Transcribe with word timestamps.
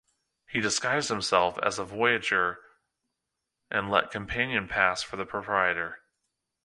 He 0.47 0.61
disguised 0.61 1.09
himself 1.09 1.59
as 1.61 1.77
a 1.77 1.85
voyageur 1.85 2.59
and 3.69 3.91
let 3.91 4.09
Campion 4.09 4.67
pass 4.67 5.03
for 5.03 5.15
the 5.15 5.27
proprietor. 5.27 6.01